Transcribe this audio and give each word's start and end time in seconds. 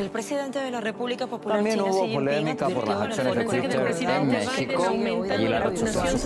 El 0.00 0.08
presidente 0.08 0.58
de 0.58 0.70
la 0.70 0.80
República 0.80 1.26
Popular 1.26 1.58
También 1.58 1.76
China, 1.76 1.90
hubo 1.90 2.00
Xi 2.00 2.08
Jinping, 2.08 2.24
polémica 2.24 2.68
por 2.70 2.88
advirtió 2.88 2.94
las 2.94 3.18
en 3.18 3.26
el 3.26 3.38
acciones 3.38 3.74
de 3.74 3.84
Twitter 3.90 4.10
en 4.16 4.28
México 4.28 4.92
y 5.38 5.48
la 5.48 5.60
vacunación 5.60 6.20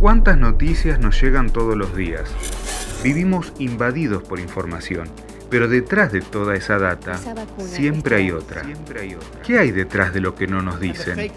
¿Cuántas 0.00 0.36
noticias 0.36 0.98
nos 0.98 1.22
llegan 1.22 1.50
todos 1.50 1.76
los 1.76 1.94
días? 1.94 2.28
Vivimos 3.04 3.52
invadidos 3.60 4.24
por 4.24 4.40
información, 4.40 5.08
pero 5.48 5.68
detrás 5.68 6.10
de 6.10 6.22
toda 6.22 6.56
esa 6.56 6.80
data 6.80 7.20
siempre 7.58 8.16
hay 8.16 8.32
otra. 8.32 8.62
¿Qué 9.46 9.60
hay 9.60 9.70
detrás 9.70 10.12
de 10.12 10.20
lo 10.20 10.34
que 10.34 10.48
no 10.48 10.60
nos 10.60 10.80
dicen? 10.80 11.30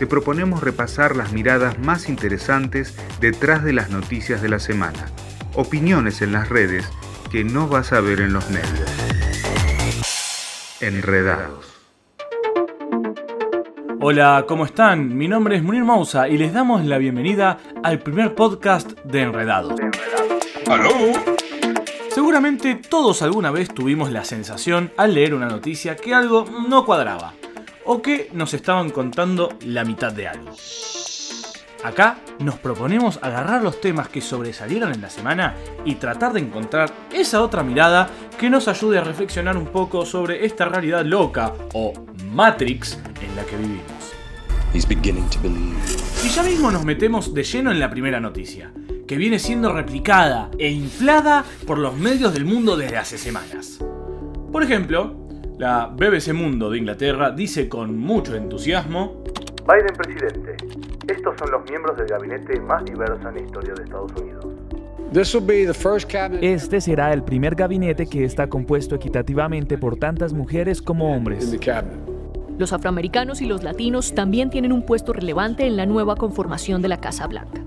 Te 0.00 0.06
proponemos 0.08 0.64
repasar 0.64 1.14
las 1.14 1.32
miradas 1.32 1.78
más 1.78 2.08
interesantes 2.08 2.96
detrás 3.20 3.62
de 3.62 3.72
las 3.72 3.90
noticias 3.90 4.42
de 4.42 4.48
la 4.48 4.58
semana. 4.58 5.06
Opiniones 5.54 6.22
en 6.22 6.32
las 6.32 6.48
redes 6.48 6.90
que 7.30 7.44
no 7.44 7.68
vas 7.68 7.92
a 7.92 8.00
ver 8.00 8.20
en 8.20 8.32
los 8.32 8.50
medios. 8.50 9.07
Enredados. 10.80 11.66
Hola, 14.00 14.44
¿cómo 14.46 14.64
están? 14.64 15.16
Mi 15.16 15.26
nombre 15.26 15.56
es 15.56 15.62
Munir 15.64 15.82
Mousa 15.82 16.28
y 16.28 16.38
les 16.38 16.52
damos 16.52 16.84
la 16.84 16.98
bienvenida 16.98 17.58
al 17.82 17.98
primer 17.98 18.36
podcast 18.36 18.92
de 19.02 19.22
Enredados. 19.22 19.74
¿Aló? 20.68 20.90
Seguramente 22.10 22.76
todos 22.76 23.22
alguna 23.22 23.50
vez 23.50 23.74
tuvimos 23.74 24.12
la 24.12 24.24
sensación 24.24 24.92
al 24.96 25.14
leer 25.14 25.34
una 25.34 25.48
noticia 25.48 25.96
que 25.96 26.14
algo 26.14 26.44
no 26.68 26.84
cuadraba 26.84 27.34
o 27.84 28.00
que 28.00 28.30
nos 28.32 28.54
estaban 28.54 28.90
contando 28.90 29.48
la 29.64 29.84
mitad 29.84 30.12
de 30.12 30.28
algo. 30.28 30.52
Acá 31.84 32.18
nos 32.40 32.56
proponemos 32.56 33.20
agarrar 33.22 33.62
los 33.62 33.80
temas 33.80 34.08
que 34.08 34.20
sobresalieron 34.20 34.92
en 34.92 35.00
la 35.00 35.10
semana 35.10 35.54
y 35.84 35.94
tratar 35.94 36.32
de 36.32 36.40
encontrar 36.40 36.90
esa 37.12 37.40
otra 37.40 37.62
mirada 37.62 38.10
que 38.38 38.50
nos 38.50 38.66
ayude 38.66 38.98
a 38.98 39.04
reflexionar 39.04 39.56
un 39.56 39.66
poco 39.66 40.04
sobre 40.04 40.44
esta 40.44 40.64
realidad 40.64 41.04
loca 41.04 41.54
o 41.74 41.92
Matrix 42.32 42.98
en 43.22 43.36
la 43.36 43.44
que 43.44 43.56
vivimos. 43.56 44.12
He's 44.74 44.86
beginning 44.86 45.28
to 45.30 45.40
believe. 45.40 45.76
Y 46.24 46.28
ya 46.28 46.42
mismo 46.42 46.70
nos 46.70 46.84
metemos 46.84 47.32
de 47.32 47.44
lleno 47.44 47.70
en 47.70 47.78
la 47.78 47.90
primera 47.90 48.18
noticia, 48.18 48.72
que 49.06 49.16
viene 49.16 49.38
siendo 49.38 49.72
replicada 49.72 50.50
e 50.58 50.68
inflada 50.70 51.44
por 51.66 51.78
los 51.78 51.96
medios 51.96 52.34
del 52.34 52.44
mundo 52.44 52.76
desde 52.76 52.98
hace 52.98 53.18
semanas. 53.18 53.78
Por 54.52 54.64
ejemplo, 54.64 55.28
la 55.58 55.86
BBC 55.86 56.32
Mundo 56.32 56.70
de 56.70 56.78
Inglaterra 56.78 57.30
dice 57.30 57.68
con 57.68 57.96
mucho 57.98 58.34
entusiasmo 58.34 59.22
Biden 59.68 59.94
presidente. 59.94 60.56
Estos 61.08 61.34
son 61.38 61.50
los 61.50 61.62
miembros 61.68 61.94
del 61.98 62.06
gabinete 62.06 62.58
más 62.60 62.82
diverso 62.86 63.28
en 63.28 63.34
la 63.34 63.40
historia 63.42 63.74
de 63.74 63.84
Estados 63.84 64.12
Unidos. 64.12 64.46
This 65.12 65.34
will 65.34 65.44
be 65.44 65.66
the 65.66 65.74
first 65.74 66.10
cabinet. 66.10 66.42
Este 66.42 66.80
será 66.80 67.12
el 67.12 67.22
primer 67.22 67.54
gabinete 67.54 68.06
que 68.06 68.24
está 68.24 68.48
compuesto 68.48 68.94
equitativamente 68.94 69.76
por 69.76 69.96
tantas 69.96 70.32
mujeres 70.32 70.80
como 70.80 71.10
in 71.10 71.16
hombres. 71.16 71.50
the 71.50 71.58
cabinet. 71.58 71.98
Los 72.58 72.72
afroamericanos 72.72 73.42
y 73.42 73.46
los 73.46 73.62
latinos 73.62 74.14
también 74.14 74.48
tienen 74.48 74.72
un 74.72 74.86
puesto 74.86 75.12
relevante 75.12 75.66
en 75.66 75.76
la 75.76 75.84
nueva 75.84 76.16
conformación 76.16 76.80
de 76.80 76.88
la 76.88 77.00
Casa 77.00 77.26
Blanca. 77.26 77.62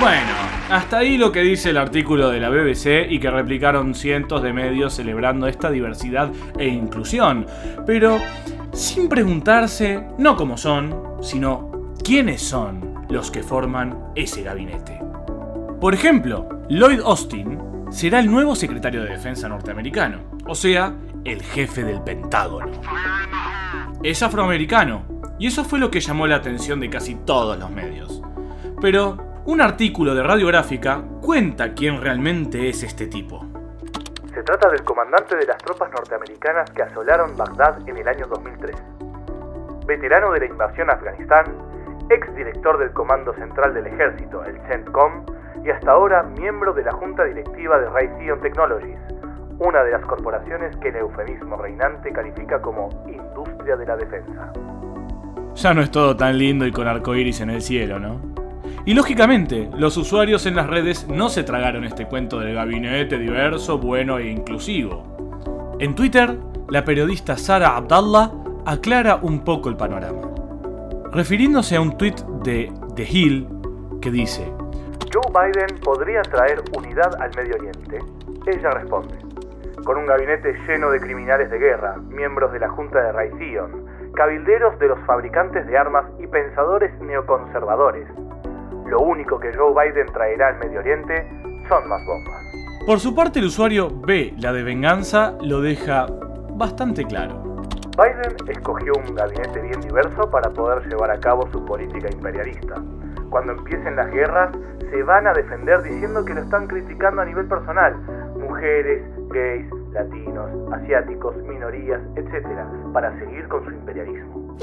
Bueno, 0.00 0.32
hasta 0.70 0.98
ahí 0.98 1.18
lo 1.18 1.30
que 1.30 1.42
dice 1.42 1.70
el 1.70 1.76
artículo 1.76 2.30
de 2.30 2.40
la 2.40 2.48
BBC 2.48 3.10
y 3.10 3.20
que 3.20 3.30
replicaron 3.30 3.94
cientos 3.94 4.42
de 4.42 4.52
medios 4.52 4.94
celebrando 4.94 5.46
esta 5.46 5.70
diversidad 5.70 6.30
e 6.58 6.68
inclusión, 6.68 7.46
pero 7.86 8.18
sin 8.72 9.08
preguntarse 9.08 10.04
no 10.18 10.36
cómo 10.36 10.56
son, 10.56 11.18
sino 11.20 11.94
quiénes 12.02 12.42
son 12.42 13.04
los 13.08 13.30
que 13.30 13.42
forman 13.42 13.98
ese 14.14 14.42
gabinete. 14.42 15.00
Por 15.80 15.94
ejemplo, 15.94 16.48
Lloyd 16.68 17.00
Austin 17.00 17.58
será 17.90 18.20
el 18.20 18.30
nuevo 18.30 18.54
secretario 18.54 19.02
de 19.02 19.10
Defensa 19.10 19.48
norteamericano, 19.48 20.18
o 20.46 20.54
sea, 20.54 20.94
el 21.24 21.42
jefe 21.42 21.84
del 21.84 22.02
Pentágono. 22.02 22.70
Es 24.02 24.22
afroamericano, 24.22 25.02
y 25.38 25.46
eso 25.46 25.64
fue 25.64 25.78
lo 25.78 25.90
que 25.90 26.00
llamó 26.00 26.26
la 26.26 26.36
atención 26.36 26.80
de 26.80 26.90
casi 26.90 27.14
todos 27.14 27.58
los 27.58 27.70
medios. 27.70 28.22
Pero 28.80 29.42
un 29.46 29.60
artículo 29.60 30.14
de 30.14 30.22
Radiográfica 30.22 31.02
cuenta 31.20 31.74
quién 31.74 32.00
realmente 32.00 32.68
es 32.68 32.82
este 32.82 33.06
tipo. 33.06 33.49
Se 34.34 34.44
trata 34.44 34.68
del 34.70 34.84
comandante 34.84 35.36
de 35.36 35.44
las 35.44 35.58
tropas 35.58 35.90
norteamericanas 35.90 36.70
que 36.70 36.82
asolaron 36.82 37.36
Bagdad 37.36 37.88
en 37.88 37.96
el 37.96 38.06
año 38.06 38.26
2003. 38.28 38.76
Veterano 39.86 40.32
de 40.32 40.40
la 40.40 40.46
invasión 40.46 40.88
a 40.88 40.92
Afganistán, 40.92 41.46
ex 42.10 42.32
director 42.36 42.78
del 42.78 42.92
Comando 42.92 43.34
Central 43.34 43.74
del 43.74 43.88
Ejército, 43.88 44.44
el 44.44 44.56
CENTCOM, 44.68 45.26
y 45.64 45.70
hasta 45.70 45.90
ahora 45.90 46.22
miembro 46.22 46.72
de 46.72 46.84
la 46.84 46.92
Junta 46.92 47.24
Directiva 47.24 47.80
de 47.80 47.90
Raytheon 47.90 48.40
Technologies, 48.40 48.98
una 49.58 49.82
de 49.82 49.90
las 49.90 50.06
corporaciones 50.06 50.76
que 50.76 50.88
el 50.90 50.96
eufemismo 50.96 51.56
reinante 51.56 52.12
califica 52.12 52.62
como 52.62 52.88
industria 53.08 53.76
de 53.76 53.86
la 53.86 53.96
defensa. 53.96 54.52
Ya 55.56 55.74
no 55.74 55.82
es 55.82 55.90
todo 55.90 56.16
tan 56.16 56.38
lindo 56.38 56.66
y 56.66 56.72
con 56.72 56.86
arcoíris 56.86 57.40
en 57.40 57.50
el 57.50 57.62
cielo, 57.62 57.98
¿no? 57.98 58.29
Y 58.86 58.94
lógicamente, 58.94 59.68
los 59.76 59.96
usuarios 59.96 60.46
en 60.46 60.56
las 60.56 60.66
redes 60.66 61.06
no 61.08 61.28
se 61.28 61.44
tragaron 61.44 61.84
este 61.84 62.06
cuento 62.06 62.40
del 62.40 62.54
gabinete 62.54 63.18
diverso, 63.18 63.78
bueno 63.78 64.18
e 64.18 64.28
inclusivo. 64.28 65.76
En 65.78 65.94
Twitter, 65.94 66.36
la 66.68 66.84
periodista 66.84 67.36
Sara 67.36 67.76
Abdallah 67.76 68.32
aclara 68.64 69.18
un 69.22 69.44
poco 69.44 69.68
el 69.68 69.76
panorama. 69.76 70.30
Refiriéndose 71.12 71.76
a 71.76 71.80
un 71.80 71.98
tweet 71.98 72.14
de 72.42 72.72
The 72.94 73.02
Hill 73.02 73.48
que 74.00 74.10
dice, 74.10 74.50
¿Joe 75.12 75.30
Biden 75.30 75.78
podría 75.80 76.22
traer 76.22 76.62
unidad 76.76 77.20
al 77.20 77.30
Medio 77.36 77.56
Oriente? 77.56 77.98
Ella 78.46 78.70
responde, 78.70 79.14
con 79.84 79.98
un 79.98 80.06
gabinete 80.06 80.54
lleno 80.66 80.90
de 80.90 81.00
criminales 81.00 81.50
de 81.50 81.58
guerra, 81.58 81.96
miembros 82.08 82.52
de 82.52 82.60
la 82.60 82.68
Junta 82.70 83.02
de 83.02 83.12
Raytheon, 83.12 84.12
cabilderos 84.14 84.78
de 84.78 84.88
los 84.88 84.98
fabricantes 85.00 85.66
de 85.66 85.76
armas 85.76 86.04
y 86.18 86.26
pensadores 86.26 86.98
neoconservadores. 87.00 88.06
Lo 88.90 88.98
único 88.98 89.38
que 89.38 89.52
Joe 89.56 89.72
Biden 89.72 90.06
traerá 90.12 90.48
al 90.48 90.58
Medio 90.58 90.80
Oriente 90.80 91.24
son 91.68 91.88
más 91.88 92.04
bombas. 92.04 92.42
Por 92.84 92.98
su 92.98 93.14
parte 93.14 93.38
el 93.38 93.44
usuario 93.44 93.88
B, 93.88 94.34
la 94.38 94.52
de 94.52 94.64
venganza, 94.64 95.36
lo 95.42 95.60
deja 95.60 96.06
bastante 96.54 97.04
claro. 97.04 97.40
Biden 97.96 98.34
escogió 98.48 98.92
un 98.96 99.14
gabinete 99.14 99.60
bien 99.60 99.80
diverso 99.80 100.28
para 100.28 100.50
poder 100.50 100.88
llevar 100.88 101.12
a 101.12 101.20
cabo 101.20 101.48
su 101.52 101.64
política 101.64 102.08
imperialista. 102.10 102.82
Cuando 103.30 103.52
empiecen 103.52 103.94
las 103.94 104.10
guerras, 104.10 104.50
se 104.90 105.02
van 105.04 105.28
a 105.28 105.34
defender 105.34 105.82
diciendo 105.82 106.24
que 106.24 106.34
lo 106.34 106.40
están 106.40 106.66
criticando 106.66 107.22
a 107.22 107.26
nivel 107.26 107.46
personal. 107.46 107.94
Mujeres, 108.40 109.04
gays, 109.28 109.70
latinos, 109.92 110.50
asiáticos, 110.72 111.36
minorías, 111.44 112.00
etc. 112.16 112.44
Para 112.92 113.16
seguir 113.20 113.46
con 113.46 113.64
su 113.64 113.70
imperialismo. 113.70 114.56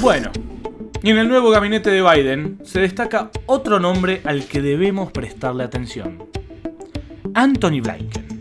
Bueno, 0.00 0.30
y 1.02 1.10
en 1.10 1.18
el 1.18 1.28
nuevo 1.28 1.50
gabinete 1.50 1.90
de 1.90 2.02
Biden 2.02 2.58
se 2.64 2.80
destaca 2.80 3.30
otro 3.46 3.80
nombre 3.80 4.22
al 4.24 4.46
que 4.46 4.62
debemos 4.62 5.10
prestarle 5.10 5.64
atención. 5.64 6.28
Anthony 7.34 7.80
Blinken. 7.82 8.32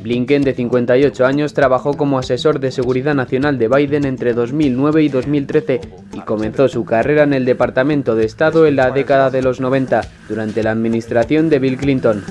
Blinken, 0.00 0.42
de 0.42 0.54
58 0.54 1.26
años, 1.26 1.52
trabajó 1.52 1.96
como 1.96 2.18
asesor 2.18 2.58
de 2.58 2.72
seguridad 2.72 3.14
nacional 3.14 3.58
de 3.58 3.68
Biden 3.68 4.06
entre 4.06 4.32
2009 4.32 5.02
y 5.02 5.08
2013 5.08 5.80
y 6.14 6.20
comenzó 6.20 6.68
su 6.68 6.84
carrera 6.84 7.24
en 7.24 7.34
el 7.34 7.44
Departamento 7.44 8.16
de 8.16 8.24
Estado 8.24 8.66
en 8.66 8.76
la 8.76 8.90
década 8.90 9.30
de 9.30 9.42
los 9.42 9.60
90, 9.60 10.00
durante 10.28 10.62
la 10.62 10.70
administración 10.70 11.50
de 11.50 11.58
Bill 11.58 11.76
Clinton. 11.76 12.24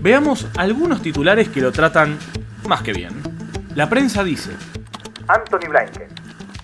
Veamos 0.00 0.46
algunos 0.58 1.00
titulares 1.00 1.48
que 1.48 1.62
lo 1.62 1.72
tratan 1.72 2.18
más 2.68 2.82
que 2.82 2.92
bien. 2.92 3.14
La 3.74 3.88
prensa 3.88 4.22
dice, 4.22 4.50
Anthony 5.28 5.70
Blinken, 5.70 6.08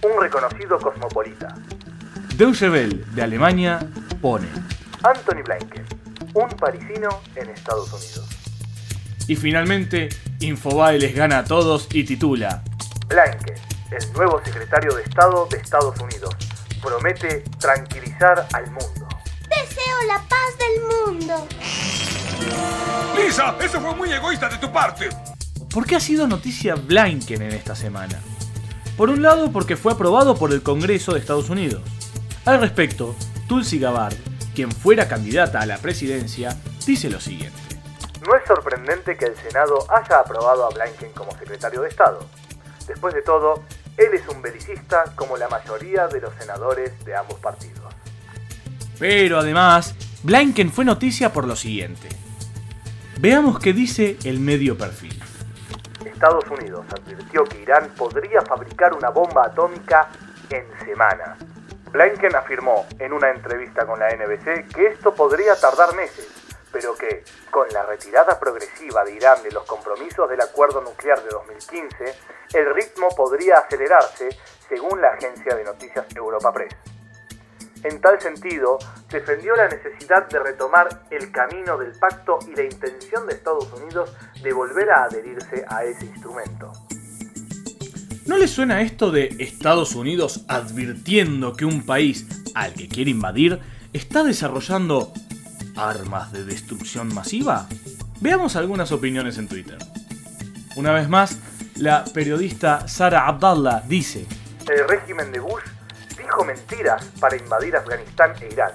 un 0.03 0.23
reconocido 0.23 0.79
cosmopolita. 0.79 1.55
Deutsche 2.39 2.71
Welle 2.71 3.05
de 3.17 3.21
Alemania 3.23 3.81
pone, 4.23 4.47
Anthony 5.03 5.43
Blinken, 5.45 5.85
un 6.35 6.49
parisino 6.51 7.09
en 7.35 7.51
Estados 7.51 7.93
Unidos. 7.93 8.29
y 9.27 9.35
finalmente 9.35 10.09
Infobae 10.39 11.01
les 11.01 11.17
gana 11.17 11.39
a 11.39 11.45
todos 11.45 11.89
y 11.93 12.05
titula, 12.05 12.63
Blinken, 13.09 13.57
el 13.91 14.13
nuevo 14.13 14.41
secretario 14.45 14.95
de 14.95 15.03
Estado 15.03 15.49
de 15.51 15.57
Estados 15.57 15.99
Unidos, 15.99 16.33
promete 16.81 17.43
tranquilizar 17.59 18.47
al 18.53 18.67
mundo. 18.67 19.09
Deseo 19.49 19.97
la 20.07 20.23
paz 20.29 20.59
del 20.61 21.17
mundo. 21.17 21.49
Lisa, 23.17 23.57
eso 23.61 23.81
fue 23.81 23.97
muy 23.97 24.13
egoísta 24.13 24.49
de 24.49 24.59
tu 24.59 24.71
parte. 24.73 25.09
¿Por 25.75 25.85
qué 25.85 25.97
ha 25.97 26.01
sido 26.01 26.29
noticia 26.29 26.77
Blinken 26.77 27.43
en 27.43 27.53
esta 27.53 27.75
semana? 27.75 28.21
Por 28.97 29.11
un 29.11 29.23
lado, 29.23 29.51
porque 29.51 29.77
fue 29.77 29.93
aprobado 29.93 30.37
por 30.37 30.53
el 30.53 30.63
Congreso 30.63 31.15
de 31.15 31.19
Estados 31.19 31.51
Unidos. 31.51 31.83
Al 32.49 32.61
respecto, 32.63 33.15
Tulsi 33.47 33.79
Gabbard, 33.79 34.17
quien 34.55 34.73
fuera 34.73 35.07
candidata 35.07 35.61
a 35.61 35.67
la 35.67 35.77
presidencia, 35.77 36.57
dice 36.87 37.11
lo 37.11 37.21
siguiente. 37.21 37.59
No 38.27 38.35
es 38.35 38.43
sorprendente 38.47 39.19
que 39.19 39.27
el 39.27 39.37
Senado 39.37 39.85
haya 39.91 40.21
aprobado 40.21 40.65
a 40.65 40.71
Blinken 40.71 41.13
como 41.13 41.31
secretario 41.33 41.83
de 41.83 41.91
Estado. 41.91 42.21
Después 42.87 43.13
de 43.13 43.21
todo, 43.21 43.65
él 43.99 44.15
es 44.15 44.27
un 44.29 44.41
belicista 44.41 45.13
como 45.15 45.37
la 45.37 45.47
mayoría 45.51 46.09
de 46.09 46.23
los 46.23 46.33
senadores 46.37 47.05
de 47.05 47.15
ambos 47.15 47.39
partidos. 47.39 47.95
Pero 48.99 49.41
además, 49.41 49.95
Blinken 50.23 50.73
fue 50.73 50.87
noticia 50.87 51.31
por 51.31 51.47
lo 51.47 51.55
siguiente. 51.55 52.09
Veamos 53.21 53.59
qué 53.59 53.75
dice 53.75 54.17
el 54.25 54.41
medio 54.41 54.79
perfil. 54.79 55.23
Estados 56.03 56.47
Unidos 56.47 56.87
advirtió 56.95 57.45
que 57.45 57.61
Irán 57.61 57.91
podría 57.95 58.41
fabricar 58.41 58.95
una 58.95 59.11
bomba 59.11 59.45
atómica 59.45 60.09
en 60.49 60.65
semanas. 60.87 61.37
Blinken 61.91 62.37
afirmó 62.37 62.87
en 62.99 63.13
una 63.13 63.31
entrevista 63.31 63.87
con 63.87 63.99
la 63.99 64.15
NBC 64.15 64.75
que 64.75 64.89
esto 64.89 65.15
podría 65.15 65.57
tardar 65.57 65.95
meses, 65.95 66.29
pero 66.71 66.95
que, 66.95 67.25
con 67.51 67.67
la 67.71 67.83
retirada 67.85 68.39
progresiva 68.39 69.05
de 69.05 69.13
Irán 69.13 69.43
de 69.43 69.53
los 69.53 69.65
compromisos 69.65 70.29
del 70.29 70.41
acuerdo 70.41 70.83
nuclear 70.83 71.23
de 71.23 71.31
2015, 71.31 72.15
el 72.55 72.75
ritmo 72.75 73.09
podría 73.17 73.59
acelerarse, 73.59 74.29
según 74.69 75.01
la 75.01 75.09
agencia 75.09 75.55
de 75.55 75.65
noticias 75.65 76.07
Europa 76.15 76.53
Press. 76.53 76.77
En 77.85 78.01
tal 78.01 78.21
sentido, 78.21 78.79
defendió 79.09 79.55
la 79.55 79.69
necesidad 79.69 80.27
de 80.29 80.41
retomar 80.41 80.89
el 81.11 81.31
camino 81.31 81.79
del 81.79 81.93
pacto 81.99 82.39
y 82.47 82.55
la 82.55 82.65
intención 82.65 83.27
de 83.27 83.35
Estados 83.35 83.73
Unidos 83.73 84.15
de 84.43 84.53
volver 84.53 84.91
a 84.91 85.05
adherirse 85.05 85.65
a 85.69 85.85
ese 85.85 86.05
instrumento. 86.05 86.73
¿No 88.29 88.37
le 88.37 88.47
suena 88.47 88.83
esto 88.83 89.11
de 89.11 89.35
Estados 89.39 89.95
Unidos 89.95 90.45
advirtiendo 90.49 91.55
que 91.55 91.65
un 91.65 91.87
país 91.87 92.27
al 92.55 92.75
que 92.75 92.87
quiere 92.87 93.11
invadir 93.11 93.59
está 93.95 94.23
desarrollando 94.23 95.15
armas 95.75 96.31
de 96.31 96.45
destrucción 96.45 97.15
masiva? 97.15 97.67
Veamos 98.21 98.55
algunas 98.57 98.93
opiniones 98.93 99.39
en 99.39 99.49
Twitter. 99.49 99.79
Una 100.77 100.93
vez 100.93 101.09
más, 101.09 101.39
la 101.77 102.05
periodista 102.05 102.87
Sara 102.87 103.27
Abdallah 103.27 103.85
dice, 103.89 104.27
El 104.69 104.87
régimen 104.87 105.33
de 105.33 105.41
Bush 105.41 105.65
dijo 106.19 106.45
mentiras 106.45 107.07
para 107.19 107.35
invadir 107.35 107.77
Afganistán 107.77 108.35
e 108.43 108.53
Irak. 108.53 108.75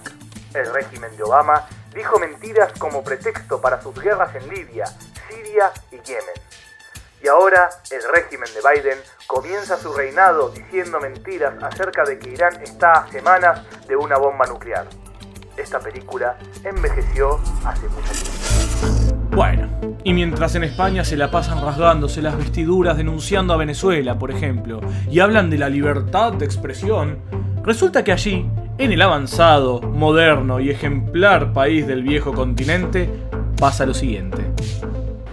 El 0.55 0.73
régimen 0.73 1.15
de 1.15 1.21
Obama 1.21 1.67
dijo 1.94 2.17
mentiras 2.17 2.73
como 2.79 3.03
pretexto 3.03 3.61
para 3.61 3.79
sus 3.83 3.94
guerras 4.01 4.33
en 4.33 4.50
Libia, 4.50 4.85
Siria 5.29 5.71
y 5.91 5.97
Yemen. 5.97 6.41
Y 7.24 7.30
ahora 7.30 7.70
el 7.90 8.02
régimen 8.14 8.50
de 8.54 8.60
Biden 8.60 8.98
comienza 9.28 9.78
su 9.78 9.94
reinado 9.94 10.50
diciendo 10.50 11.00
mentiras 11.00 11.54
acerca 11.64 12.04
de 12.04 12.20
que 12.20 12.31
Irán 12.31 12.62
está 12.62 12.92
a 12.92 13.08
semanas 13.10 13.62
de 13.88 13.96
una 13.96 14.18
bomba 14.18 14.46
nuclear. 14.46 14.88
Esta 15.56 15.80
película 15.80 16.38
envejeció 16.66 17.40
hace 17.64 17.88
mucho 17.88 18.12
tiempo. 18.12 19.36
Bueno, 19.38 19.70
y 20.04 20.14
mientras 20.14 20.56
en 20.56 20.66
España 20.66 21.06
se 21.06 21.16
la 21.16 21.31
pasan 21.31 21.64
rasgándose 21.64 22.22
las 22.22 22.38
vestiduras 22.38 22.98
denunciando 22.98 23.54
a 23.54 23.58
Venezuela, 23.58 24.20
por 24.20 24.30
ejemplo, 24.30 24.81
y 25.10 25.22
hablan 25.22 25.50
de 25.50 25.60
la 25.60 25.70
libertad 25.70 26.34
de 26.34 26.44
expresión, 26.44 27.20
resulta 27.64 28.04
que 28.04 28.12
allí, 28.12 28.50
en 28.78 28.92
el 28.92 29.02
avanzado, 29.02 29.80
moderno 29.80 30.60
y 30.60 30.72
ejemplar 30.72 31.54
país 31.54 31.88
del 31.88 32.04
viejo 32.04 32.34
continente, 32.34 33.10
pasa 33.58 33.86
lo 33.86 33.94
siguiente. 33.94 34.44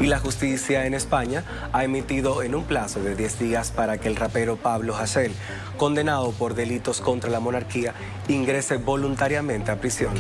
Y 0.00 0.06
la 0.06 0.19
justicia 0.19 0.87
en 0.87 0.94
España 0.94 1.44
ha 1.73 1.85
emitido 1.85 2.43
en 2.43 2.55
un 2.55 2.64
plazo 2.64 3.00
de 3.00 3.14
10 3.14 3.38
días 3.38 3.70
para 3.70 3.99
que 3.99 4.08
el 4.08 4.17
rapero 4.17 4.56
Pablo 4.56 4.97
Hasél, 4.97 5.32
condenado 5.76 6.32
por 6.32 6.55
delitos 6.55 7.02
contra 7.02 7.29
la 7.29 7.38
monarquía, 7.38 7.93
ingrese 8.26 8.79
voluntariamente 8.79 9.70
a 9.70 9.76
prisión. 9.76 10.14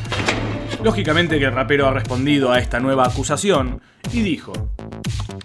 Lógicamente 0.82 1.38
que 1.38 1.46
el 1.46 1.54
rapero 1.54 1.86
ha 1.88 1.92
respondido 1.92 2.52
a 2.52 2.58
esta 2.58 2.78
nueva 2.78 3.06
acusación 3.06 3.80
y 4.12 4.22
dijo, 4.22 4.52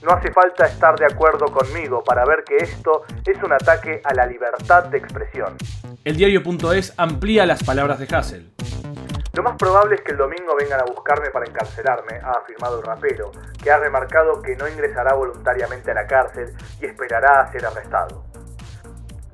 No 0.04 0.12
hace 0.12 0.32
falta 0.34 0.66
estar 0.66 0.96
de 0.98 1.06
acuerdo 1.06 1.46
conmigo 1.46 2.04
para 2.04 2.26
ver 2.26 2.44
que 2.46 2.58
esto 2.58 3.04
es 3.26 3.42
un 3.42 3.54
ataque 3.54 4.02
a 4.04 4.14
la 4.14 4.26
libertad 4.26 4.86
de 4.86 4.98
expresión. 4.98 5.56
El 6.04 6.18
diario.es 6.18 6.94
amplía 6.98 7.46
las 7.46 7.64
palabras 7.64 8.00
de 8.00 8.14
Hassel. 8.14 8.52
Lo 9.36 9.44
más 9.44 9.58
probable 9.58 9.96
es 9.96 10.02
que 10.02 10.14
el 10.14 10.18
domingo 10.18 10.56
vengan 10.56 10.80
a 10.80 10.86
buscarme 10.86 11.30
para 11.30 11.46
encarcelarme, 11.46 12.22
ha 12.24 12.32
afirmado 12.32 12.80
el 12.80 12.86
rapero, 12.86 13.32
que 13.62 13.70
ha 13.70 13.78
remarcado 13.78 14.42
que 14.42 14.56
no 14.56 14.66
ingresará 14.66 15.14
voluntariamente 15.14 15.92
a 15.92 15.94
la 15.94 16.08
cárcel 16.08 16.56
y 16.80 16.86
esperará 16.86 17.42
a 17.42 17.52
ser 17.52 17.66
arrestado. 17.66 18.24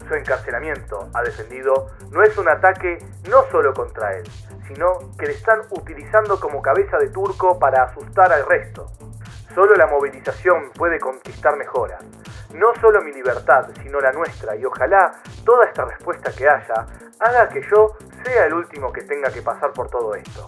Su 0.07 0.15
encarcelamiento, 0.15 1.07
ha 1.13 1.21
defendido, 1.21 1.91
no 2.09 2.23
es 2.23 2.35
un 2.35 2.49
ataque 2.49 2.97
no 3.29 3.43
solo 3.51 3.75
contra 3.75 4.17
él, 4.17 4.23
sino 4.67 5.15
que 5.19 5.27
le 5.27 5.33
están 5.33 5.61
utilizando 5.69 6.39
como 6.39 6.63
cabeza 6.63 6.97
de 6.97 7.09
turco 7.09 7.59
para 7.59 7.83
asustar 7.83 8.33
al 8.33 8.47
resto. 8.47 8.87
Solo 9.53 9.75
la 9.75 9.87
movilización 9.87 10.71
puede 10.73 10.99
conquistar 10.99 11.57
mejoras. 11.57 12.03
No 12.53 12.73
solo 12.79 13.01
mi 13.01 13.11
libertad, 13.11 13.67
sino 13.83 13.99
la 13.99 14.11
nuestra, 14.11 14.55
y 14.55 14.63
ojalá 14.63 15.11
toda 15.45 15.65
esta 15.65 15.85
respuesta 15.85 16.31
que 16.31 16.47
haya 16.47 16.85
haga 17.19 17.49
que 17.49 17.61
yo 17.69 17.97
sea 18.23 18.45
el 18.45 18.53
último 18.53 18.91
que 18.91 19.01
tenga 19.01 19.29
que 19.29 19.41
pasar 19.41 19.71
por 19.73 19.89
todo 19.89 20.15
esto. 20.15 20.47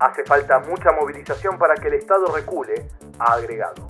Hace 0.00 0.24
falta 0.24 0.58
mucha 0.60 0.92
movilización 0.92 1.58
para 1.58 1.74
que 1.74 1.88
el 1.88 1.94
Estado 1.94 2.26
recule, 2.34 2.88
ha 3.18 3.34
agregado. 3.34 3.88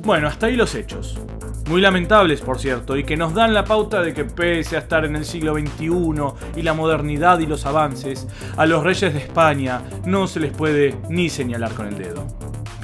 Bueno, 0.00 0.28
hasta 0.28 0.46
ahí 0.46 0.56
los 0.56 0.74
hechos. 0.74 1.20
Muy 1.68 1.80
lamentables, 1.80 2.40
por 2.40 2.58
cierto, 2.58 2.96
y 2.96 3.04
que 3.04 3.16
nos 3.16 3.34
dan 3.34 3.54
la 3.54 3.64
pauta 3.64 4.02
de 4.02 4.12
que 4.12 4.24
pese 4.24 4.76
a 4.76 4.80
estar 4.80 5.04
en 5.04 5.16
el 5.16 5.24
siglo 5.24 5.54
XXI 5.54 6.56
y 6.56 6.62
la 6.62 6.74
modernidad 6.74 7.38
y 7.38 7.46
los 7.46 7.66
avances, 7.66 8.26
a 8.56 8.66
los 8.66 8.82
reyes 8.82 9.12
de 9.12 9.20
España 9.20 9.82
no 10.04 10.26
se 10.26 10.40
les 10.40 10.52
puede 10.52 10.96
ni 11.08 11.28
señalar 11.28 11.72
con 11.74 11.86
el 11.86 11.98
dedo. 11.98 12.26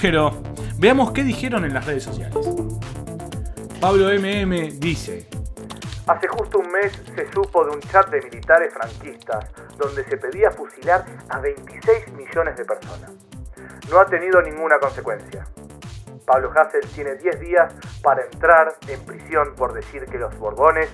Pero 0.00 0.42
veamos 0.78 1.12
qué 1.12 1.24
dijeron 1.24 1.64
en 1.64 1.74
las 1.74 1.86
redes 1.86 2.04
sociales. 2.04 2.36
Pablo 3.80 4.08
MM 4.08 4.78
dice, 4.78 5.28
Hace 6.08 6.26
justo 6.28 6.58
un 6.58 6.70
mes 6.72 6.90
se 7.14 7.30
supo 7.32 7.64
de 7.64 7.70
un 7.70 7.80
chat 7.80 8.08
de 8.08 8.22
militares 8.22 8.72
franquistas 8.72 9.50
donde 9.76 10.04
se 10.04 10.16
pedía 10.16 10.50
fusilar 10.50 11.04
a 11.28 11.38
26 11.38 12.12
millones 12.12 12.56
de 12.56 12.64
personas. 12.64 13.10
No 13.90 14.00
ha 14.00 14.06
tenido 14.06 14.40
ninguna 14.40 14.78
consecuencia. 14.78 15.46
Pablo 16.24 16.50
Hassel 16.54 16.80
tiene 16.94 17.14
10 17.16 17.40
días 17.40 17.74
para 18.02 18.22
entrar 18.24 18.76
en 18.86 19.00
prisión 19.00 19.54
por 19.54 19.74
decir 19.74 20.06
que 20.06 20.18
los 20.18 20.36
Borbones 20.38 20.88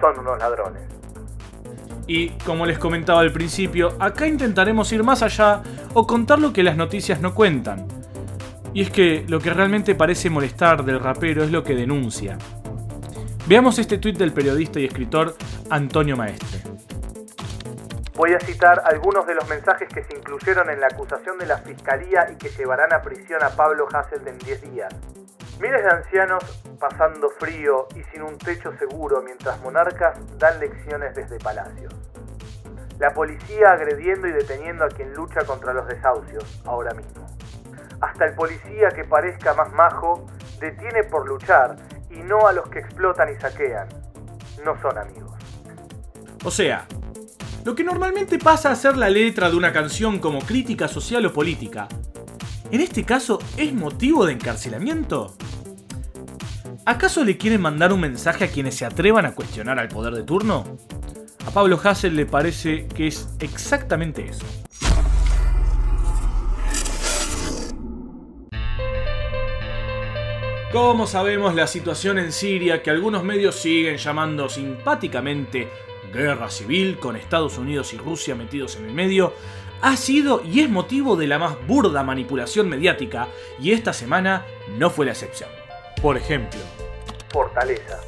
son 0.00 0.18
unos 0.18 0.38
ladrones. 0.38 0.82
Y 2.08 2.30
como 2.44 2.66
les 2.66 2.78
comentaba 2.78 3.20
al 3.20 3.32
principio, 3.32 3.96
acá 4.00 4.26
intentaremos 4.26 4.92
ir 4.92 5.04
más 5.04 5.22
allá 5.22 5.62
o 5.94 6.06
contar 6.06 6.38
lo 6.40 6.52
que 6.52 6.62
las 6.62 6.76
noticias 6.76 7.20
no 7.20 7.34
cuentan. 7.34 7.95
Y 8.76 8.82
es 8.82 8.90
que 8.90 9.24
lo 9.26 9.40
que 9.40 9.54
realmente 9.54 9.94
parece 9.94 10.28
molestar 10.28 10.84
del 10.84 11.00
rapero 11.00 11.42
es 11.42 11.50
lo 11.50 11.62
que 11.62 11.74
denuncia. 11.74 12.36
Veamos 13.46 13.78
este 13.78 13.96
tuit 13.96 14.18
del 14.18 14.34
periodista 14.34 14.78
y 14.78 14.84
escritor 14.84 15.34
Antonio 15.70 16.14
Maestre. 16.14 16.60
Voy 18.16 18.34
a 18.34 18.40
citar 18.40 18.82
algunos 18.84 19.26
de 19.26 19.34
los 19.34 19.48
mensajes 19.48 19.88
que 19.88 20.04
se 20.04 20.14
incluyeron 20.14 20.68
en 20.68 20.78
la 20.78 20.88
acusación 20.88 21.38
de 21.38 21.46
la 21.46 21.56
Fiscalía 21.56 22.28
y 22.30 22.36
que 22.36 22.50
llevarán 22.50 22.92
a 22.92 23.00
prisión 23.00 23.42
a 23.42 23.48
Pablo 23.48 23.88
Hassel 23.90 24.28
en 24.28 24.36
10 24.40 24.70
días. 24.70 24.94
Miles 25.58 25.82
de 25.82 25.90
ancianos 25.90 26.44
pasando 26.78 27.30
frío 27.30 27.88
y 27.94 28.02
sin 28.12 28.24
un 28.24 28.36
techo 28.36 28.76
seguro 28.76 29.22
mientras 29.22 29.58
monarcas 29.62 30.18
dan 30.36 30.60
lecciones 30.60 31.14
desde 31.14 31.38
palacios. 31.38 31.94
La 32.98 33.14
policía 33.14 33.70
agrediendo 33.70 34.28
y 34.28 34.32
deteniendo 34.32 34.84
a 34.84 34.88
quien 34.88 35.14
lucha 35.14 35.46
contra 35.46 35.72
los 35.72 35.88
desahucios, 35.88 36.60
ahora 36.66 36.92
mismo. 36.92 37.26
Hasta 38.00 38.26
el 38.26 38.34
policía 38.34 38.90
que 38.94 39.04
parezca 39.04 39.54
más 39.54 39.72
majo 39.72 40.26
detiene 40.60 41.04
por 41.04 41.28
luchar 41.28 41.76
y 42.10 42.16
no 42.16 42.46
a 42.46 42.52
los 42.52 42.68
que 42.68 42.80
explotan 42.80 43.28
y 43.32 43.40
saquean. 43.40 43.88
No 44.64 44.80
son 44.80 44.98
amigos. 44.98 45.32
O 46.44 46.50
sea, 46.50 46.86
lo 47.64 47.74
que 47.74 47.84
normalmente 47.84 48.38
pasa 48.38 48.70
a 48.70 48.76
ser 48.76 48.96
la 48.96 49.10
letra 49.10 49.50
de 49.50 49.56
una 49.56 49.72
canción 49.72 50.18
como 50.18 50.38
crítica 50.40 50.86
social 50.88 51.26
o 51.26 51.32
política, 51.32 51.88
¿en 52.70 52.80
este 52.80 53.04
caso 53.04 53.38
es 53.56 53.72
motivo 53.74 54.24
de 54.26 54.34
encarcelamiento? 54.34 55.34
¿Acaso 56.84 57.24
le 57.24 57.36
quieren 57.36 57.60
mandar 57.60 57.92
un 57.92 58.00
mensaje 58.00 58.44
a 58.44 58.48
quienes 58.48 58.76
se 58.76 58.84
atrevan 58.84 59.26
a 59.26 59.34
cuestionar 59.34 59.80
al 59.80 59.88
poder 59.88 60.14
de 60.14 60.22
turno? 60.22 60.78
A 61.44 61.50
Pablo 61.50 61.80
Hassel 61.82 62.14
le 62.14 62.26
parece 62.26 62.86
que 62.86 63.08
es 63.08 63.28
exactamente 63.40 64.24
eso. 64.24 64.46
Como 70.76 71.06
sabemos, 71.06 71.54
la 71.54 71.66
situación 71.66 72.18
en 72.18 72.32
Siria, 72.32 72.82
que 72.82 72.90
algunos 72.90 73.24
medios 73.24 73.56
siguen 73.56 73.96
llamando 73.96 74.46
simpáticamente 74.50 75.70
guerra 76.12 76.50
civil 76.50 76.98
con 76.98 77.16
Estados 77.16 77.56
Unidos 77.56 77.94
y 77.94 77.96
Rusia 77.96 78.34
metidos 78.34 78.76
en 78.76 78.84
el 78.84 78.92
medio, 78.92 79.32
ha 79.80 79.96
sido 79.96 80.42
y 80.44 80.60
es 80.60 80.68
motivo 80.68 81.16
de 81.16 81.28
la 81.28 81.38
más 81.38 81.66
burda 81.66 82.02
manipulación 82.02 82.68
mediática 82.68 83.28
y 83.58 83.72
esta 83.72 83.94
semana 83.94 84.44
no 84.76 84.90
fue 84.90 85.06
la 85.06 85.12
excepción. 85.12 85.48
Por 86.02 86.18
ejemplo, 86.18 86.60
Fortaleza. 87.30 87.98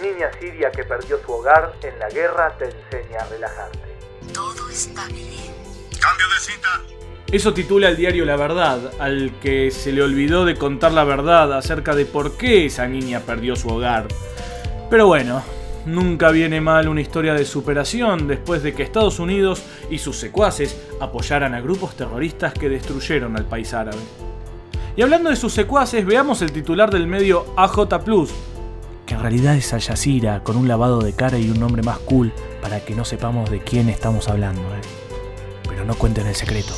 Niña 0.00 0.30
siria 0.38 0.70
que 0.70 0.84
perdió 0.84 1.20
su 1.26 1.32
hogar 1.32 1.74
en 1.82 1.98
la 1.98 2.08
guerra 2.10 2.56
te 2.58 2.66
enseña 2.66 3.22
a 3.22 3.26
relajarte. 3.26 3.96
Todo 4.32 4.70
está 4.70 5.04
bien. 5.06 5.52
Cambio 6.00 6.28
de 6.28 6.38
cita. 6.38 6.97
Eso 7.30 7.52
titula 7.52 7.90
el 7.90 7.96
diario 7.98 8.24
La 8.24 8.36
Verdad, 8.36 8.92
al 8.98 9.32
que 9.38 9.70
se 9.70 9.92
le 9.92 10.02
olvidó 10.02 10.46
de 10.46 10.54
contar 10.54 10.92
la 10.92 11.04
verdad 11.04 11.52
acerca 11.52 11.94
de 11.94 12.06
por 12.06 12.38
qué 12.38 12.64
esa 12.64 12.88
niña 12.88 13.20
perdió 13.20 13.54
su 13.54 13.68
hogar. 13.68 14.08
Pero 14.88 15.08
bueno, 15.08 15.42
nunca 15.84 16.30
viene 16.30 16.62
mal 16.62 16.88
una 16.88 17.02
historia 17.02 17.34
de 17.34 17.44
superación 17.44 18.26
después 18.28 18.62
de 18.62 18.72
que 18.72 18.82
Estados 18.82 19.18
Unidos 19.18 19.62
y 19.90 19.98
sus 19.98 20.16
secuaces 20.16 20.80
apoyaran 21.00 21.52
a 21.52 21.60
grupos 21.60 21.94
terroristas 21.96 22.54
que 22.54 22.70
destruyeron 22.70 23.36
al 23.36 23.44
país 23.44 23.74
árabe. 23.74 24.00
Y 24.96 25.02
hablando 25.02 25.28
de 25.28 25.36
sus 25.36 25.52
secuaces, 25.52 26.06
veamos 26.06 26.40
el 26.40 26.50
titular 26.50 26.90
del 26.90 27.06
medio 27.06 27.52
AJ 27.58 28.04
Plus, 28.06 28.30
que 29.04 29.12
en 29.12 29.20
realidad 29.20 29.54
es 29.54 29.74
Al 29.74 29.82
Jazeera, 29.82 30.42
con 30.42 30.56
un 30.56 30.66
lavado 30.66 31.00
de 31.00 31.12
cara 31.12 31.38
y 31.38 31.50
un 31.50 31.60
nombre 31.60 31.82
más 31.82 31.98
cool 31.98 32.32
para 32.62 32.80
que 32.80 32.94
no 32.94 33.04
sepamos 33.04 33.50
de 33.50 33.60
quién 33.60 33.90
estamos 33.90 34.28
hablando. 34.28 34.62
¿eh? 34.62 34.80
Pero 35.68 35.84
no 35.84 35.94
cuenten 35.94 36.26
el 36.26 36.34
secreto. 36.34 36.72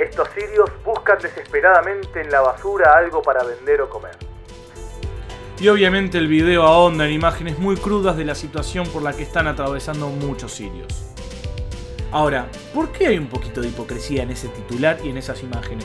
Estos 0.00 0.30
sirios 0.30 0.70
buscan 0.82 1.18
desesperadamente 1.20 2.22
en 2.22 2.30
la 2.30 2.40
basura 2.40 2.96
algo 2.96 3.20
para 3.20 3.44
vender 3.44 3.82
o 3.82 3.90
comer. 3.90 4.16
Y 5.60 5.68
obviamente 5.68 6.16
el 6.16 6.26
video 6.26 6.62
ahonda 6.62 7.04
en 7.04 7.12
imágenes 7.12 7.58
muy 7.58 7.76
crudas 7.76 8.16
de 8.16 8.24
la 8.24 8.34
situación 8.34 8.86
por 8.88 9.02
la 9.02 9.12
que 9.12 9.22
están 9.22 9.46
atravesando 9.46 10.08
muchos 10.08 10.52
sirios. 10.52 10.86
Ahora, 12.12 12.48
¿por 12.72 12.92
qué 12.92 13.08
hay 13.08 13.18
un 13.18 13.26
poquito 13.26 13.60
de 13.60 13.68
hipocresía 13.68 14.22
en 14.22 14.30
ese 14.30 14.48
titular 14.48 14.96
y 15.04 15.10
en 15.10 15.18
esas 15.18 15.42
imágenes? 15.42 15.84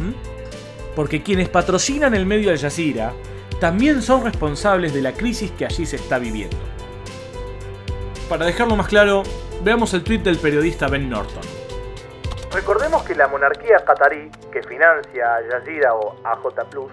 ¿Mm? 0.00 0.96
Porque 0.96 1.22
quienes 1.22 1.48
patrocinan 1.48 2.16
el 2.16 2.26
medio 2.26 2.50
Al 2.50 2.58
Jazeera 2.58 3.12
también 3.60 4.02
son 4.02 4.24
responsables 4.24 4.92
de 4.92 5.02
la 5.02 5.12
crisis 5.12 5.52
que 5.52 5.66
allí 5.66 5.86
se 5.86 5.96
está 5.96 6.18
viviendo. 6.18 6.56
Para 8.28 8.44
dejarlo 8.44 8.74
más 8.74 8.88
claro, 8.88 9.22
veamos 9.62 9.94
el 9.94 10.02
tweet 10.02 10.18
del 10.18 10.38
periodista 10.38 10.88
Ben 10.88 11.08
Norton. 11.08 11.61
Recordemos 12.54 13.02
que 13.04 13.14
la 13.14 13.28
monarquía 13.28 13.82
qatarí, 13.82 14.30
que 14.52 14.62
financia 14.62 15.36
a 15.36 15.42
Jazeera 15.42 15.94
o 15.94 16.14
AJ 16.22 16.68
Plus, 16.68 16.92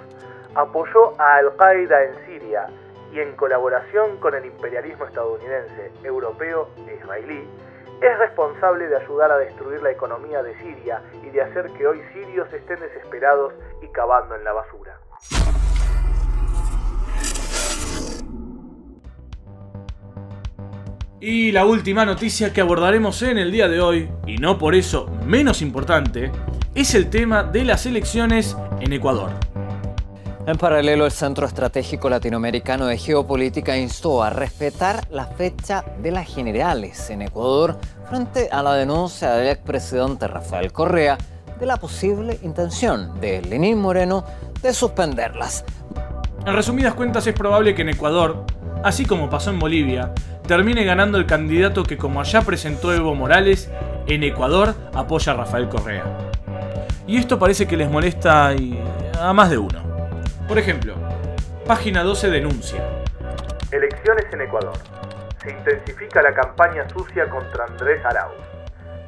apoyó 0.56 1.20
a 1.20 1.36
Al-Qaeda 1.36 2.02
en 2.06 2.26
Siria 2.26 2.68
y 3.12 3.20
en 3.20 3.36
colaboración 3.36 4.18
con 4.22 4.36
el 4.36 4.46
imperialismo 4.46 5.04
estadounidense, 5.04 5.92
europeo 6.04 6.70
e 6.88 6.96
israelí, 6.96 7.46
es 8.02 8.20
responsable 8.20 8.88
de 8.88 8.96
ayudar 8.96 9.34
a 9.34 9.38
destruir 9.38 9.84
la 9.84 9.92
economía 9.92 10.42
de 10.42 10.58
Siria 10.60 11.02
y 11.24 11.30
de 11.30 11.42
hacer 11.42 11.70
que 11.74 11.86
hoy 11.86 12.02
sirios 12.14 12.52
estén 12.54 12.80
desesperados 12.80 13.54
y 13.82 13.88
cavando 13.90 14.36
en 14.36 14.46
la 14.46 14.54
basura. 14.54 14.98
Y 21.22 21.52
la 21.52 21.66
última 21.66 22.06
noticia 22.06 22.54
que 22.54 22.62
abordaremos 22.62 23.22
en 23.24 23.38
el 23.38 23.52
día 23.52 23.68
de 23.68 23.82
hoy, 23.82 24.10
y 24.26 24.38
no 24.38 24.58
por 24.58 24.74
eso 24.74 25.08
menos 25.26 25.62
importante, 25.62 26.32
es 26.74 26.96
el 26.96 27.10
tema 27.10 27.44
de 27.44 27.66
las 27.66 27.86
elecciones 27.86 28.56
en 28.80 28.94
Ecuador. 28.94 29.32
En 30.48 30.58
paralelo, 30.58 31.06
el 31.06 31.12
Centro 31.12 31.46
Estratégico 31.46 32.10
Latinoamericano 32.10 32.86
de 32.86 32.98
Geopolítica 32.98 33.78
instó 33.78 34.24
a 34.24 34.30
respetar 34.30 35.06
la 35.12 35.26
fecha 35.26 35.84
de 36.02 36.12
las 36.12 36.34
generales 36.34 37.10
en 37.10 37.24
Ecuador 37.24 37.78
frente 38.10 38.48
a 38.50 38.64
la 38.64 38.76
denuncia 38.76 39.32
del 39.32 39.50
expresidente 39.50 40.26
Rafael 40.26 40.72
Correa 40.72 41.18
de 41.60 41.66
la 41.66 41.76
posible 41.76 42.40
intención 42.44 43.20
de 43.20 43.42
Lenín 43.42 43.78
Moreno 43.78 44.24
de 44.62 44.74
suspenderlas. 44.74 45.66
En 46.46 46.56
resumidas 46.56 46.94
cuentas, 46.94 47.28
es 47.28 47.34
probable 47.34 47.76
que 47.76 47.82
en 47.82 47.90
Ecuador, 47.90 48.46
así 48.84 49.06
como 49.06 49.30
pasó 49.30 49.50
en 49.50 49.60
Bolivia, 49.60 50.14
termine 50.48 50.84
ganando 50.84 51.18
el 51.18 51.26
candidato 51.26 51.84
que, 51.84 51.98
como 51.98 52.22
allá 52.22 52.42
presentó 52.42 52.94
Evo 52.94 53.16
Morales, 53.16 53.70
en 54.08 54.24
Ecuador 54.24 54.74
apoya 54.94 55.34
a 55.34 55.36
Rafael 55.38 55.70
Correa. 55.70 56.04
Y 57.08 57.18
esto 57.18 57.40
parece 57.40 57.68
que 57.68 57.78
les 57.78 57.90
molesta 57.90 58.54
a 59.20 59.34
más 59.34 59.50
de 59.50 59.58
uno. 59.58 59.82
Por 60.48 60.58
ejemplo, 60.58 60.94
página 61.66 62.04
12 62.04 62.30
denuncia. 62.30 62.84
Elecciones 63.72 64.26
en 64.32 64.42
Ecuador. 64.42 64.74
Se 65.42 65.52
intensifica 65.52 66.22
la 66.22 66.34
campaña 66.34 66.88
sucia 66.90 67.30
contra 67.30 67.66
Andrés 67.66 68.04
Arauz. 68.04 68.36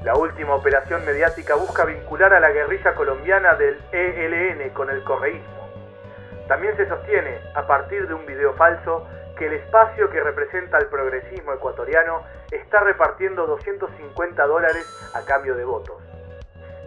La 0.04 0.16
última 0.16 0.56
operación 0.56 1.06
mediática 1.06 1.56
busca 1.56 1.86
vincular 1.86 2.34
a 2.34 2.40
la 2.40 2.50
guerrilla 2.52 2.96
colombiana 2.96 3.54
del 3.56 3.78
ELN 3.92 4.70
con 4.72 4.90
el 4.90 5.04
correísmo. 5.04 5.70
También 6.48 6.76
se 6.76 6.88
sostiene, 6.88 7.38
a 7.56 7.68
partir 7.68 8.08
de 8.08 8.14
un 8.14 8.26
video 8.26 8.54
falso, 8.54 9.08
que 9.42 9.48
el 9.48 9.54
espacio 9.54 10.08
que 10.12 10.22
representa 10.22 10.78
al 10.78 10.86
progresismo 10.86 11.54
ecuatoriano 11.54 12.22
está 12.52 12.82
repartiendo 12.82 13.48
250 13.48 14.46
dólares 14.46 14.86
a 15.16 15.26
cambio 15.26 15.56
de 15.56 15.66
votos. 15.66 16.00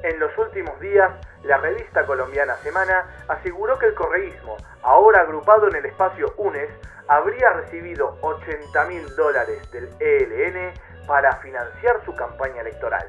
En 0.05 0.21
los 0.21 0.31
últimos 0.39 0.79
días, 0.79 1.11
la 1.43 1.57
revista 1.57 2.07
colombiana 2.07 2.55
Semana 2.59 3.25
aseguró 3.27 3.77
que 3.77 3.87
el 3.87 3.95
correísmo, 3.95 4.57
ahora 4.83 5.23
agrupado 5.23 5.67
en 5.67 5.75
el 5.75 5.87
espacio 5.87 6.33
UNES, 6.37 6.71
habría 7.09 7.51
recibido 7.55 8.19
80 8.21 8.85
mil 8.85 9.05
dólares 9.17 9.69
del 9.73 9.89
ELN 9.99 10.75
para 11.09 11.35
financiar 11.39 12.05
su 12.05 12.15
campaña 12.15 12.61
electoral. 12.61 13.09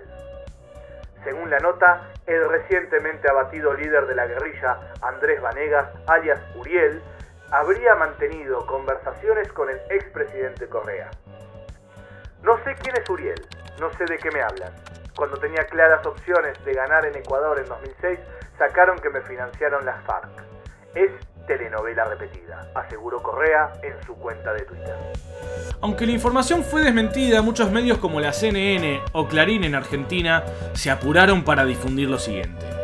Según 1.24 1.52
la 1.52 1.60
nota, 1.60 2.10
el 2.26 2.50
recientemente 2.50 3.30
abatido 3.30 3.76
líder 3.76 4.08
de 4.08 4.16
la 4.16 4.26
guerrilla, 4.26 4.80
Andrés 5.04 5.40
Vanegas, 5.40 5.88
alias 6.08 6.42
Uriel, 6.56 7.00
habría 7.52 7.96
mantenido 7.96 8.66
conversaciones 8.66 9.52
con 9.52 9.70
el 9.70 9.80
expresidente 9.90 10.68
Correa. 10.68 11.12
No 12.44 12.58
sé 12.64 12.76
quién 12.82 12.96
es 12.98 13.10
Uriel, 13.10 13.42
no 13.80 13.92
sé 13.94 14.06
de 14.06 14.18
qué 14.18 14.30
me 14.32 14.42
hablan. 14.42 14.72
Cuando 15.16 15.38
tenía 15.38 15.66
claras 15.66 16.06
opciones 16.06 16.64
de 16.66 16.74
ganar 16.74 17.06
en 17.06 17.16
Ecuador 17.16 17.60
en 17.60 17.68
2006, 17.68 18.20
sacaron 18.58 19.00
que 19.00 19.10
me 19.10 19.22
financiaron 19.22 19.86
las 19.86 20.04
FARC. 20.04 20.30
Es 20.94 21.12
telenovela 21.48 22.06
repetida, 22.06 22.68
aseguró 22.76 23.22
Correa 23.22 23.74
en 23.84 23.94
su 24.06 24.16
cuenta 24.16 24.54
de 24.54 24.62
Twitter. 24.62 24.96
Aunque 25.82 26.06
la 26.06 26.12
información 26.14 26.64
fue 26.64 26.82
desmentida, 26.82 27.42
muchos 27.42 27.72
medios 27.72 28.00
como 28.00 28.20
la 28.20 28.34
CNN 28.34 29.02
o 29.14 29.28
Clarín 29.28 29.64
en 29.64 29.76
Argentina 29.76 30.44
se 30.74 30.92
apuraron 30.92 31.44
para 31.44 31.66
difundir 31.66 32.10
lo 32.10 32.18
siguiente. 32.18 32.75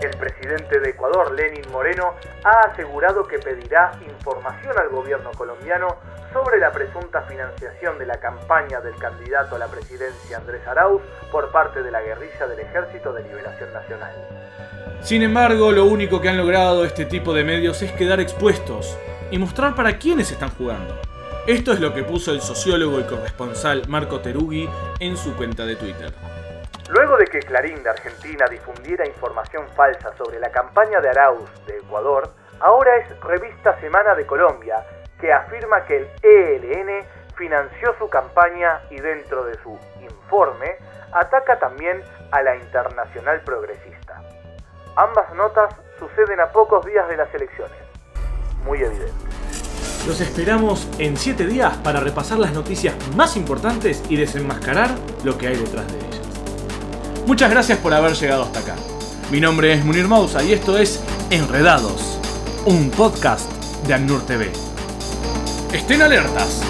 El 0.00 0.16
presidente 0.16 0.78
de 0.78 0.90
Ecuador, 0.90 1.32
Lenin 1.32 1.64
Moreno, 1.72 2.14
ha 2.44 2.70
asegurado 2.70 3.26
que 3.26 3.38
pedirá 3.40 3.90
información 4.06 4.78
al 4.78 4.90
gobierno 4.90 5.32
colombiano 5.32 5.96
sobre 6.32 6.58
la 6.60 6.70
presunta 6.70 7.22
financiación 7.22 7.98
de 7.98 8.06
la 8.06 8.20
campaña 8.20 8.80
del 8.80 8.94
candidato 8.94 9.56
a 9.56 9.58
la 9.58 9.66
presidencia 9.66 10.36
Andrés 10.36 10.64
Arauz 10.68 11.02
por 11.32 11.50
parte 11.50 11.82
de 11.82 11.90
la 11.90 12.00
guerrilla 12.00 12.46
del 12.46 12.60
Ejército 12.60 13.12
de 13.12 13.24
Liberación 13.24 13.72
Nacional. 13.72 14.12
Sin 15.00 15.22
embargo, 15.22 15.72
lo 15.72 15.86
único 15.86 16.20
que 16.20 16.28
han 16.28 16.36
logrado 16.36 16.84
este 16.84 17.04
tipo 17.04 17.34
de 17.34 17.42
medios 17.42 17.82
es 17.82 17.90
quedar 17.90 18.20
expuestos 18.20 18.96
y 19.32 19.38
mostrar 19.38 19.74
para 19.74 19.98
quiénes 19.98 20.30
están 20.30 20.50
jugando. 20.50 20.94
Esto 21.48 21.72
es 21.72 21.80
lo 21.80 21.92
que 21.92 22.04
puso 22.04 22.30
el 22.30 22.40
sociólogo 22.40 23.00
y 23.00 23.04
corresponsal 23.04 23.82
Marco 23.88 24.20
Terugui 24.20 24.68
en 25.00 25.16
su 25.16 25.34
cuenta 25.34 25.64
de 25.66 25.74
Twitter. 25.74 26.12
Luego 26.88 27.18
de 27.18 27.26
que 27.26 27.40
Clarín 27.40 27.82
de 27.82 27.90
Argentina 27.90 28.46
difundiera 28.50 29.06
información 29.06 29.68
falsa 29.76 30.16
sobre 30.16 30.40
la 30.40 30.50
campaña 30.50 31.00
de 31.00 31.10
Arauz 31.10 31.50
de 31.66 31.76
Ecuador, 31.76 32.32
ahora 32.60 32.96
es 32.96 33.20
Revista 33.20 33.78
Semana 33.78 34.14
de 34.14 34.26
Colombia 34.26 34.84
que 35.20 35.32
afirma 35.32 35.84
que 35.84 35.96
el 35.98 36.08
ELN 36.22 37.04
financió 37.36 37.94
su 37.98 38.08
campaña 38.08 38.80
y 38.90 39.00
dentro 39.00 39.44
de 39.44 39.54
su 39.62 39.78
informe 40.00 40.76
ataca 41.12 41.58
también 41.58 42.02
a 42.30 42.42
la 42.42 42.56
Internacional 42.56 43.42
Progresista. 43.42 44.22
Ambas 44.96 45.34
notas 45.34 45.74
suceden 45.98 46.40
a 46.40 46.50
pocos 46.52 46.86
días 46.86 47.06
de 47.08 47.16
las 47.16 47.32
elecciones. 47.34 47.76
Muy 48.64 48.82
evidente. 48.82 49.12
Los 50.06 50.20
esperamos 50.20 50.88
en 50.98 51.16
7 51.16 51.46
días 51.46 51.76
para 51.78 52.00
repasar 52.00 52.38
las 52.38 52.52
noticias 52.52 52.94
más 53.14 53.36
importantes 53.36 54.02
y 54.08 54.16
desenmascarar 54.16 54.88
lo 55.24 55.36
que 55.36 55.48
hay 55.48 55.56
detrás 55.56 55.86
de 55.92 55.98
ellas. 55.98 56.27
Muchas 57.28 57.50
gracias 57.50 57.76
por 57.80 57.92
haber 57.92 58.14
llegado 58.14 58.44
hasta 58.44 58.60
acá. 58.60 58.74
Mi 59.30 59.38
nombre 59.38 59.74
es 59.74 59.84
Munir 59.84 60.08
Mausa 60.08 60.42
y 60.42 60.54
esto 60.54 60.78
es 60.78 61.02
Enredados, 61.28 62.18
un 62.64 62.88
podcast 62.88 63.52
de 63.86 63.92
Annur 63.92 64.24
TV. 64.24 64.50
Estén 65.70 66.00
alertas. 66.00 66.62